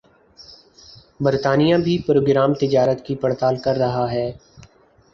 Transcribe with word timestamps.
برطانیہ 1.19 1.75
بھِی 1.83 1.97
پروگرام 2.07 2.53
تجارت 2.61 3.05
کی 3.05 3.15
پڑتال 3.15 3.55
کر 3.63 3.75
رہا 3.77 4.11
ہے 4.11 4.31